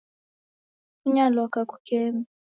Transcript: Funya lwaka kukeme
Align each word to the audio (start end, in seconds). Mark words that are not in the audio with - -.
Funya 0.99 1.25
lwaka 1.33 1.59
kukeme 1.69 2.23